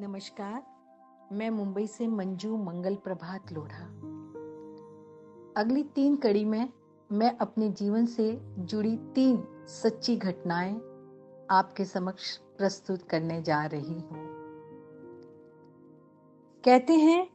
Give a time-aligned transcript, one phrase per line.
[0.00, 0.62] नमस्कार,
[1.32, 3.84] मैं मुंबई से मंजू मंगल प्रभात लोढ़ा।
[5.56, 6.68] अगली तीन कड़ी में
[7.12, 10.74] मैं अपने जीवन से जुड़ी तीन सच्ची घटनाएँ
[11.50, 14.26] आपके समक्ष प्रस्तुत करने जा रही हूँ।
[16.64, 17.30] कहते हैं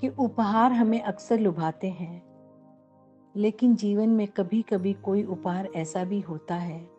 [0.00, 2.22] कि उपहार हमें अक्सर लुभाते हैं,
[3.36, 6.90] लेकिन जीवन में कभी कभी कोई उपहार ऐसा भी होता है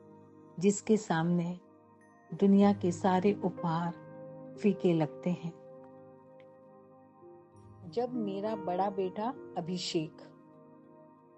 [0.60, 1.60] जिसके सामने
[2.40, 4.07] दुनिया के सारे उपहार
[4.58, 5.52] फीके लगते हैं।
[7.94, 10.22] जब मेरा बड़ा बेटा अभिषेक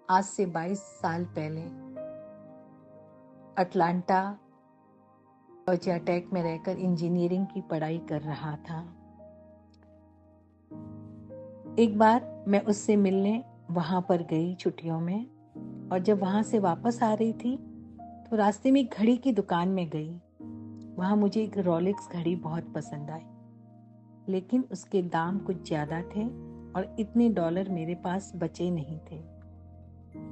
[0.08, 1.62] आज से 22 साल पहले
[3.56, 4.22] अटलांटा,
[5.68, 8.80] जॉर्जिया टेक में रहकर इंजीनियरिंग की पढ़ाई कर रहा था,
[11.78, 15.26] एक बार मैं उससे मिलने वहाँ पर गई छुट्टियों में
[15.92, 17.56] और जब वहाँ से वापस आ रही थी
[18.30, 20.10] तो रास्ते में घड़ी की दुकान में गई।
[21.00, 23.22] वहाँ मुझे एक रोलेक्स घड़ी बहुत पसंद आई।
[24.28, 26.24] लेकिन उसके दाम कुछ ज़्यादा थे
[26.72, 29.20] और इतने डॉलर मेरे पास बचे नहीं थे।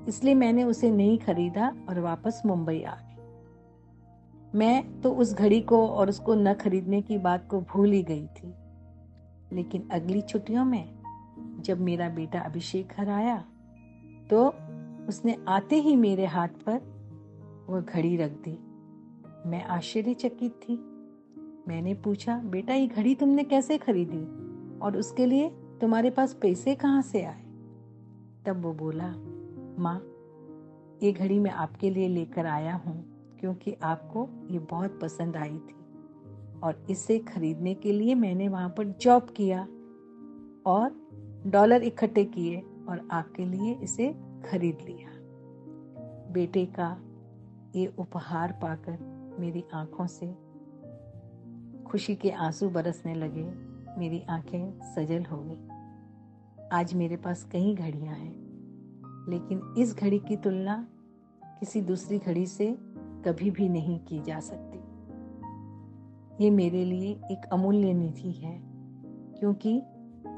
[0.09, 5.87] इसलिए मैंने उसे नहीं खरीदा और वापस मुंबई आ गई। मैं तो उस घड़ी को
[5.89, 8.55] और उसको न खरीदने की बात को भूल ही गई थी।
[9.53, 13.37] लेकिन अगली छुट्टियों में जब मेरा बेटा अभिषेक घर आया
[14.31, 14.47] तो
[15.09, 16.81] उसने आते ही मेरे हाथ पर
[17.69, 18.59] वह घड़ी रख दी।
[19.47, 20.77] मैं आश्चर्यचकित थी।
[21.69, 24.39] मैंने पूछा, बेटा, ये घड़ी तुमने कैसे खरीदी?
[24.79, 25.49] और उसके लिए
[25.81, 27.43] तुम्हारे पास पैसे कहाँ से आए?
[28.47, 29.15] तब वो बोला,
[29.83, 30.03] माँ,
[31.03, 33.05] ये घड़ी मैं आपके लिए लेकर आया हूँ,
[33.41, 35.75] क्योंकि आपको ये बहुत पसंद आई थी।
[36.63, 39.69] और इसे खरीदने के लिए मैंने वहाँ पर जॉब किया
[40.67, 41.09] और
[41.47, 45.09] डॉलर इकट्ठे किए और आपके लिए इसे खरीद लिया।
[46.33, 47.01] बेटे का
[47.77, 50.27] ये उपहार पाकर मेरी आँखों से।
[51.85, 53.45] खुशी के आँसू बरसने लगे,
[53.99, 58.35] मेरी आँखें सजल हो गई। आज मेरे पास कई घड़ियाँ हैं,
[59.31, 60.89] लेकिन इस घड़ी की तुलना
[61.45, 62.79] किसी दूसरी घड़ी से
[63.25, 64.79] कभी भी नहीं की जा सकती।
[66.45, 68.61] ये मेरे लिए एक अमूल्य निधि है,
[69.39, 69.83] क्योंकि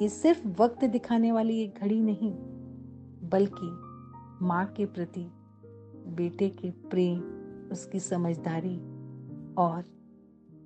[0.03, 2.32] ये सिर्फ़ वक्त दिखाने वाली एक घड़ी नहीं,
[3.28, 5.31] बल्कि माँ के प्रति,
[6.06, 7.21] बेटे के प्रेम,
[7.72, 8.81] उसकी समझदारी
[9.59, 9.84] और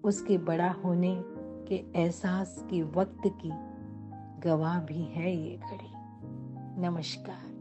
[0.05, 1.23] उसके बड़ा होने
[1.69, 3.51] के एहसास के वक्त की
[4.49, 5.93] गवाह भी है ये घड़ी।
[6.83, 7.54] नमस्कार।